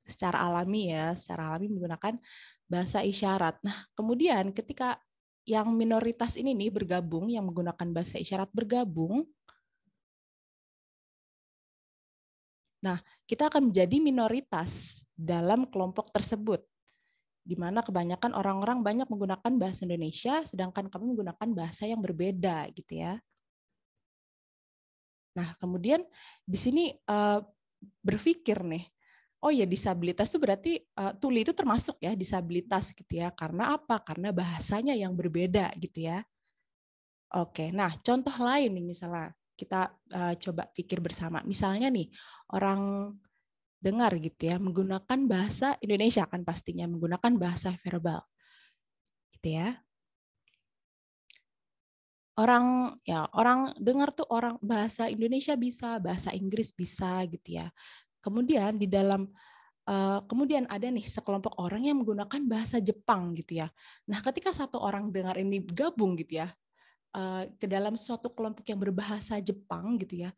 [0.03, 2.19] secara alami ya, secara alami menggunakan
[2.67, 3.59] bahasa isyarat.
[3.63, 4.99] Nah, kemudian ketika
[5.43, 9.27] yang minoritas ini nih bergabung, yang menggunakan bahasa isyarat bergabung,
[12.83, 16.63] nah kita akan menjadi minoritas dalam kelompok tersebut,
[17.43, 23.03] di mana kebanyakan orang-orang banyak menggunakan bahasa Indonesia, sedangkan kami menggunakan bahasa yang berbeda, gitu
[23.03, 23.19] ya.
[25.35, 26.07] Nah, kemudian
[26.47, 27.43] di sini uh,
[27.99, 28.87] berpikir nih,
[29.43, 33.29] oh ya disabilitas itu berarti uh, tuli itu termasuk ya disabilitas gitu ya.
[33.35, 33.99] Karena apa?
[33.99, 36.23] Karena bahasanya yang berbeda gitu ya.
[37.33, 41.43] Oke, nah contoh lain nih misalnya kita uh, coba pikir bersama.
[41.43, 42.07] Misalnya nih
[42.55, 43.13] orang
[43.83, 48.23] dengar gitu ya menggunakan bahasa Indonesia kan pastinya menggunakan bahasa verbal.
[49.35, 49.75] Gitu ya.
[52.33, 57.69] Orang ya orang dengar tuh orang bahasa Indonesia bisa, bahasa Inggris bisa gitu ya.
[58.23, 59.27] Kemudian di dalam
[59.83, 63.67] Uh, kemudian ada nih sekelompok orang yang menggunakan bahasa Jepang gitu ya.
[64.07, 66.47] Nah, ketika satu orang dengar ini gabung gitu ya
[67.11, 70.31] uh, ke dalam suatu kelompok yang berbahasa Jepang gitu ya,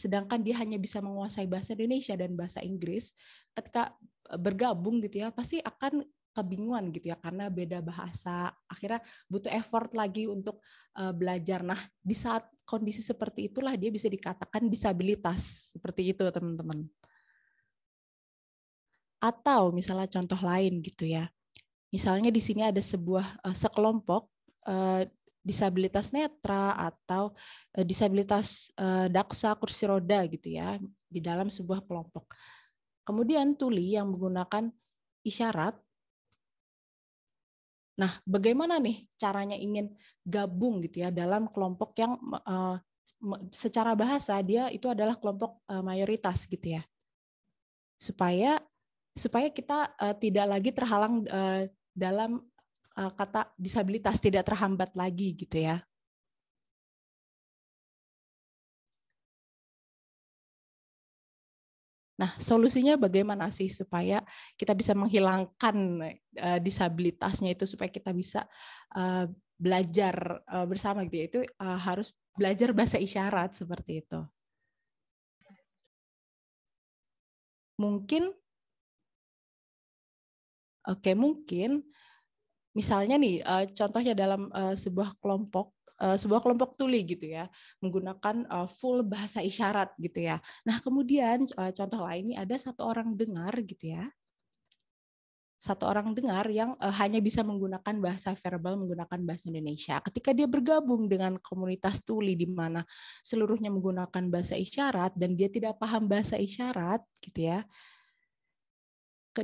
[0.00, 3.12] sedangkan dia hanya bisa menguasai bahasa Indonesia dan bahasa Inggris,
[3.52, 3.92] ketika
[4.40, 6.00] bergabung gitu ya pasti akan
[6.32, 8.48] kebingungan gitu ya karena beda bahasa.
[8.64, 10.64] Akhirnya butuh effort lagi untuk
[10.96, 11.60] uh, belajar.
[11.60, 16.88] Nah di saat kondisi seperti itulah dia bisa dikatakan disabilitas seperti itu teman-teman
[19.20, 21.28] atau misalnya contoh lain gitu ya.
[21.94, 24.28] Misalnya di sini ada sebuah uh, sekelompok
[24.68, 25.06] uh,
[25.46, 27.30] disabilitas netra atau
[27.78, 30.76] uh, disabilitas uh, daksa kursi roda gitu ya
[31.06, 32.34] di dalam sebuah kelompok.
[33.06, 34.66] Kemudian tuli yang menggunakan
[35.22, 35.78] isyarat.
[37.96, 39.94] Nah, bagaimana nih caranya ingin
[40.26, 42.76] gabung gitu ya dalam kelompok yang uh,
[43.54, 46.82] secara bahasa dia itu adalah kelompok uh, mayoritas gitu ya.
[47.96, 48.58] Supaya
[49.16, 51.64] supaya kita uh, tidak lagi terhalang uh,
[51.96, 52.44] dalam
[53.00, 55.80] uh, kata disabilitas tidak terhambat lagi gitu ya.
[62.16, 64.24] Nah, solusinya bagaimana sih supaya
[64.56, 65.76] kita bisa menghilangkan
[66.40, 68.48] uh, disabilitasnya itu supaya kita bisa
[68.96, 69.28] uh,
[69.60, 71.24] belajar uh, bersama gitu ya.
[71.28, 74.20] Itu uh, harus belajar bahasa isyarat seperti itu.
[77.76, 78.32] Mungkin
[80.86, 81.82] Oke, mungkin
[82.76, 87.48] misalnya nih uh, contohnya dalam uh, sebuah kelompok uh, sebuah kelompok tuli gitu ya
[87.80, 88.44] menggunakan
[88.76, 90.36] full bahasa isyarat gitu ya.
[90.68, 94.04] Nah kemudian contoh lain ini ada satu orang dengar gitu ya
[95.56, 99.98] satu orang dengar yang hanya bisa menggunakan bahasa verbal menggunakan bahasa Indonesia.
[100.04, 102.84] Ketika dia bergabung dengan komunitas tuli di mana
[103.24, 107.64] seluruhnya menggunakan bahasa isyarat dan dia tidak paham bahasa isyarat gitu ya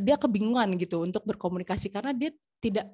[0.00, 2.30] dia kebingungan gitu untuk berkomunikasi karena dia
[2.62, 2.88] tidak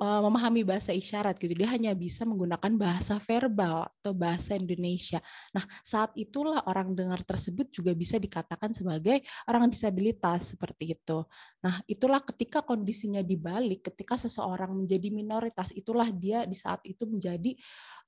[0.00, 1.52] e, memahami bahasa isyarat gitu.
[1.58, 5.18] Dia hanya bisa menggunakan bahasa verbal atau bahasa Indonesia.
[5.52, 11.26] Nah, saat itulah orang dengar tersebut juga bisa dikatakan sebagai orang disabilitas seperti itu.
[11.60, 17.52] Nah, itulah ketika kondisinya dibalik, ketika seseorang menjadi minoritas, itulah dia di saat itu menjadi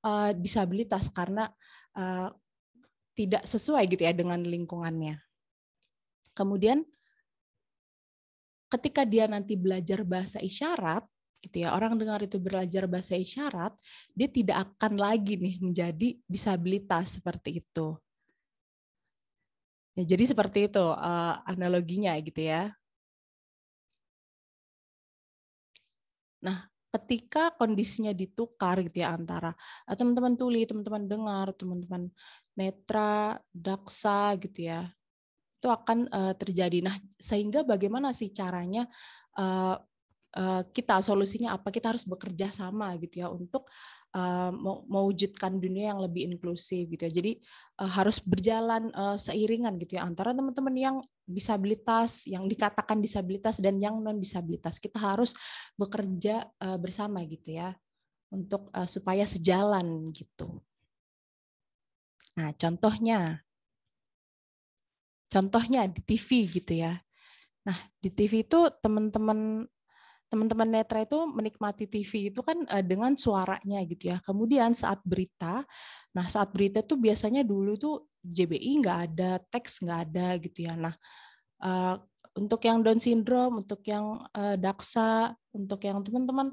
[0.06, 1.50] uh, disabilitas karena
[1.98, 2.30] uh,
[3.14, 5.22] tidak sesuai gitu ya dengan lingkungannya.
[6.34, 6.82] Kemudian
[8.74, 11.06] ketika dia nanti belajar bahasa isyarat,
[11.44, 13.76] gitu ya, orang dengar itu belajar bahasa isyarat,
[14.16, 17.94] dia tidak akan lagi nih menjadi disabilitas seperti itu.
[19.94, 22.74] Ya, jadi seperti itu uh, analoginya gitu ya.
[26.42, 29.54] Nah, ketika kondisinya ditukar gitu ya antara
[29.86, 32.10] eh, teman-teman tuli, teman-teman dengar, teman-teman
[32.58, 34.90] netra, daksa gitu ya
[35.64, 36.84] itu akan uh, terjadi.
[36.84, 38.84] Nah, sehingga bagaimana sih caranya
[39.40, 39.80] uh,
[40.74, 41.72] kita solusinya apa?
[41.72, 43.70] Kita harus bekerja sama gitu ya untuk
[44.90, 47.12] mewujudkan dunia yang lebih inklusif gitu ya.
[47.14, 47.32] Jadi
[47.78, 54.18] harus berjalan seiringan gitu ya antara teman-teman yang disabilitas, yang dikatakan disabilitas dan yang non
[54.18, 54.82] disabilitas.
[54.82, 55.38] Kita harus
[55.78, 56.42] bekerja
[56.82, 57.70] bersama gitu ya
[58.34, 60.58] untuk supaya sejalan gitu.
[62.42, 63.38] Nah, contohnya
[65.34, 66.94] contohnya di TV gitu ya.
[67.66, 69.66] Nah, di TV itu teman-teman
[70.30, 74.18] teman-teman netra itu menikmati TV itu kan uh, dengan suaranya gitu ya.
[74.22, 75.66] Kemudian saat berita,
[76.14, 80.74] nah saat berita tuh biasanya dulu tuh JBI nggak ada, teks nggak ada gitu ya.
[80.78, 80.94] Nah
[81.62, 81.96] uh,
[82.34, 86.50] untuk yang Down syndrome, untuk yang uh, daksa, untuk yang teman-teman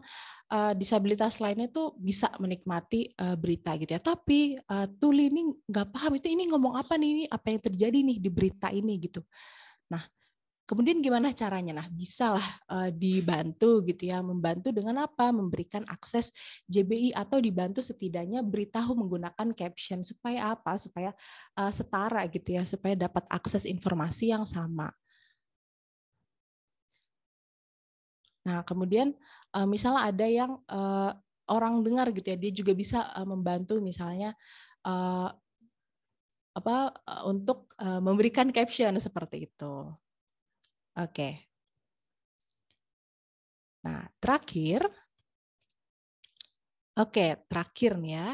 [0.54, 4.02] uh, disabilitas lainnya tuh bisa menikmati uh, berita gitu ya.
[4.02, 7.98] Tapi uh, Tuli ini nggak paham itu ini ngomong apa nih, ini apa yang terjadi
[7.98, 9.26] nih di berita ini gitu.
[9.90, 10.06] Nah,
[10.72, 11.84] Kemudian gimana caranya?
[11.84, 15.28] Nah, bisalah uh, dibantu gitu ya, membantu dengan apa?
[15.28, 16.32] Memberikan akses
[16.72, 20.80] JBI atau dibantu setidaknya beritahu menggunakan caption supaya apa?
[20.80, 21.12] Supaya
[21.60, 24.96] uh, setara gitu ya, supaya dapat akses informasi yang sama.
[28.42, 29.14] Nah, kemudian
[29.54, 31.14] uh, misalnya ada yang uh,
[31.52, 34.34] orang dengar gitu ya, dia juga bisa uh, membantu misalnya
[34.88, 35.30] uh,
[36.52, 36.92] apa
[37.26, 39.74] untuk uh, memberikan caption seperti itu.
[41.00, 41.48] Oke.
[43.82, 44.86] Nah, terakhir,
[46.94, 48.30] oke, terakhir nih ya,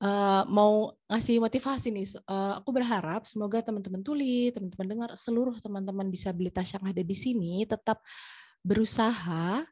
[0.00, 2.06] uh, mau ngasih motivasi nih.
[2.24, 7.68] Uh, aku berharap semoga teman-teman tuli, teman-teman dengar, seluruh teman-teman disabilitas yang ada di sini
[7.68, 8.00] tetap
[8.64, 9.62] berusaha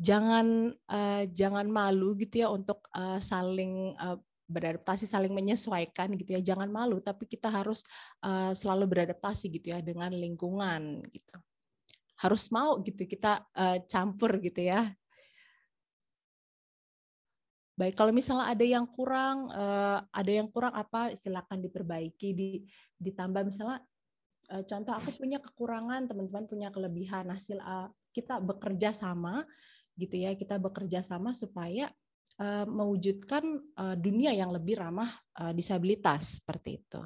[0.00, 4.16] jangan uh, jangan malu gitu ya untuk uh, saling uh,
[4.50, 6.40] beradaptasi saling menyesuaikan gitu ya.
[6.42, 7.86] Jangan malu tapi kita harus
[8.26, 11.36] uh, selalu beradaptasi gitu ya dengan lingkungan gitu.
[12.18, 14.90] Harus mau gitu kita uh, campur gitu ya.
[17.78, 22.48] Baik kalau misalnya ada yang kurang uh, ada yang kurang apa silakan diperbaiki di
[23.00, 23.80] ditambah misalnya
[24.50, 29.46] uh, contoh aku punya kekurangan teman-teman punya kelebihan hasil uh, kita bekerja sama
[29.94, 31.90] gitu ya kita bekerja sama supaya
[32.40, 33.44] Eh, mewujudkan
[33.76, 35.12] eh, dunia yang lebih ramah
[35.44, 37.00] eh, disabilitas seperti itu.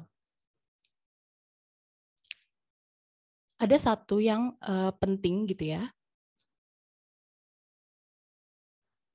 [3.59, 4.51] Ada satu yang
[4.99, 5.87] penting gitu ya.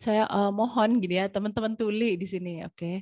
[0.00, 2.72] Saya mohon gitu ya teman-teman tuli di sini, oke.
[2.72, 2.96] Okay?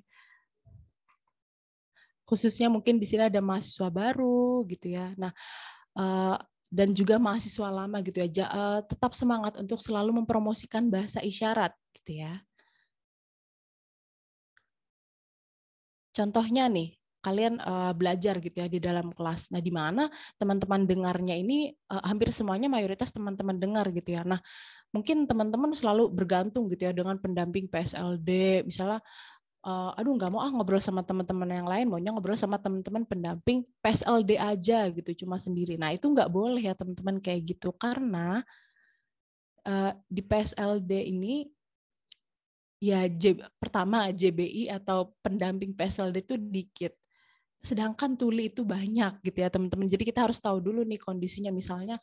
[2.28, 5.16] Khususnya mungkin di sini ada mahasiswa baru gitu ya.
[5.16, 5.32] Nah,
[6.68, 8.28] dan juga mahasiswa lama gitu ya.
[8.84, 12.44] Tetap semangat untuk selalu mempromosikan bahasa isyarat gitu ya
[16.18, 19.54] Contohnya nih, kalian uh, belajar gitu ya di dalam kelas.
[19.54, 24.26] Nah, di mana teman-teman dengarnya ini hampir semuanya mayoritas teman-teman dengar gitu ya.
[24.26, 24.42] Nah,
[24.90, 28.98] mungkin teman-teman selalu bergantung gitu ya dengan pendamping PSLD, misalnya
[29.64, 33.66] uh, aduh nggak mau ah ngobrol sama teman-teman yang lain, maunya ngobrol sama teman-teman pendamping
[33.82, 35.74] PSLD aja gitu, cuma sendiri.
[35.80, 38.42] Nah, itu nggak boleh ya teman-teman kayak gitu karena
[39.66, 41.48] uh, di PSLD ini
[42.78, 46.94] ya J, pertama JBI atau pendamping PSLD itu dikit.
[47.58, 49.90] Sedangkan tuli itu banyak gitu ya teman-teman.
[49.90, 51.98] Jadi kita harus tahu dulu nih kondisinya misalnya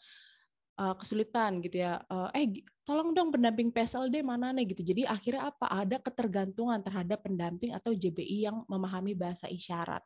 [0.79, 1.99] uh, kesulitan gitu ya.
[2.11, 4.85] Uh, eh tolong dong pendamping PSLD mana nih gitu.
[4.85, 5.65] Jadi akhirnya apa?
[5.71, 10.03] Ada ketergantungan terhadap pendamping atau JBI yang memahami bahasa isyarat.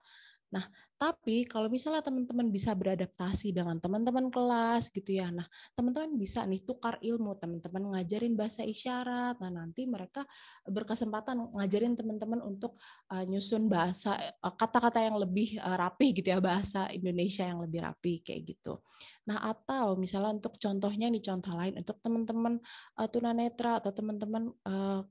[0.49, 0.65] Nah,
[0.97, 5.29] tapi kalau misalnya teman-teman bisa beradaptasi dengan teman-teman kelas gitu ya.
[5.29, 5.45] Nah,
[5.77, 9.37] teman-teman bisa nih tukar ilmu, teman-teman ngajarin bahasa isyarat.
[9.37, 10.25] Nah, nanti mereka
[10.65, 12.81] berkesempatan ngajarin teman-teman untuk
[13.13, 17.85] uh, nyusun bahasa kata-kata uh, yang lebih uh, rapi gitu ya, bahasa Indonesia yang lebih
[17.85, 18.81] rapi kayak gitu.
[19.29, 22.57] Nah, atau misalnya untuk contohnya nih contoh lain untuk teman-teman
[22.97, 25.05] uh, tunanetra atau teman-teman uh,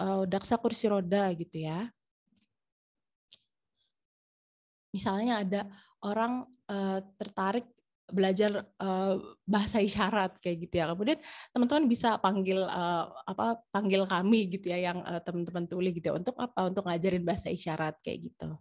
[0.00, 1.92] uh, daksa kursi roda gitu ya
[4.94, 5.60] misalnya ada
[6.04, 7.66] orang uh, tertarik
[8.08, 10.88] belajar uh, bahasa isyarat kayak gitu ya.
[10.92, 11.20] Kemudian
[11.52, 16.14] teman-teman bisa panggil uh, apa panggil kami gitu ya yang uh, teman-teman tuli gitu ya.
[16.16, 16.72] untuk apa?
[16.72, 18.56] Untuk ngajarin bahasa isyarat kayak gitu.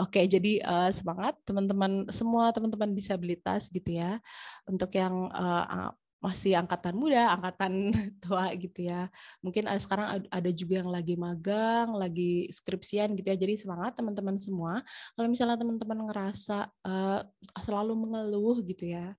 [0.00, 4.18] Oke, jadi uh, semangat teman-teman semua teman-teman disabilitas gitu ya.
[4.64, 5.92] Untuk yang uh,
[6.22, 7.90] masih angkatan muda, angkatan
[8.22, 9.10] tua gitu ya.
[9.42, 13.36] Mungkin ada sekarang ada juga yang lagi magang, lagi skripsian gitu ya.
[13.36, 14.86] Jadi semangat teman-teman semua.
[15.18, 17.20] Kalau misalnya teman-teman ngerasa uh,
[17.58, 19.18] selalu mengeluh gitu ya,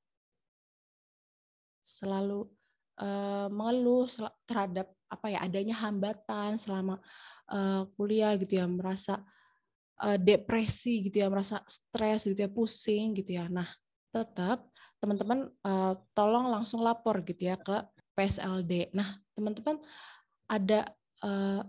[1.84, 2.48] selalu
[3.04, 4.08] uh, mengeluh
[4.48, 7.04] terhadap apa ya adanya hambatan selama
[7.52, 9.20] uh, kuliah gitu ya, merasa
[10.00, 13.52] uh, depresi gitu ya, merasa stres gitu ya, pusing gitu ya.
[13.52, 13.68] Nah,
[14.16, 14.72] tetap
[15.04, 17.84] teman-teman uh, tolong langsung lapor gitu ya ke
[18.16, 18.96] PSLD.
[18.96, 19.84] Nah, teman-teman
[20.48, 20.88] ada
[21.20, 21.68] uh,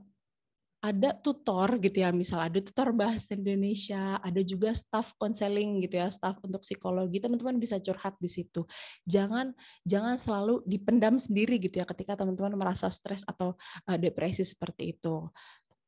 [0.84, 6.12] ada tutor gitu ya, misal ada tutor bahasa Indonesia, ada juga staff konseling gitu ya,
[6.12, 8.68] staff untuk psikologi, teman-teman bisa curhat di situ.
[9.08, 9.56] Jangan
[9.88, 13.56] jangan selalu dipendam sendiri gitu ya ketika teman-teman merasa stres atau
[13.88, 15.24] uh, depresi seperti itu.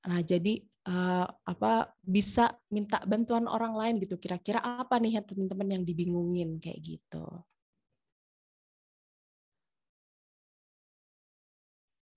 [0.06, 4.16] Nah, jadi uh, apa bisa minta bantuan orang lain gitu.
[4.16, 7.26] Kira-kira apa nih ya teman-teman yang dibingungin kayak gitu.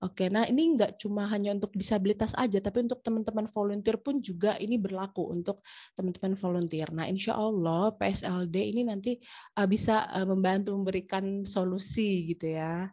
[0.00, 4.56] Oke, nah ini nggak cuma hanya untuk disabilitas aja, tapi untuk teman-teman volunteer pun juga
[4.56, 5.60] ini berlaku untuk
[5.92, 6.88] teman-teman volunteer.
[6.88, 9.20] Nah, insya Allah PSLD ini nanti
[9.60, 12.88] uh, bisa uh, membantu memberikan solusi gitu ya.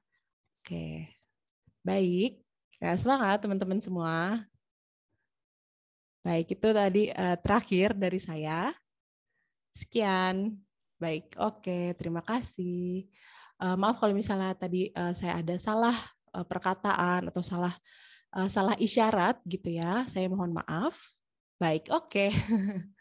[0.59, 1.07] Oke,
[1.79, 2.43] baik.
[2.83, 4.43] Ya, semangat teman-teman semua.
[6.27, 8.75] Baik, itu tadi uh, terakhir dari saya.
[9.71, 10.59] Sekian.
[10.99, 11.95] Baik, oke.
[11.95, 13.07] Terima kasih.
[13.63, 15.95] Uh, maaf kalau misalnya tadi uh, saya ada salah
[16.37, 17.73] Eh, perkataan atau salah
[18.37, 20.05] uh, salah isyarat gitu ya.
[20.05, 20.99] Saya mohon maaf.
[21.57, 22.13] Baik, oke.
[22.13, 22.29] Okay.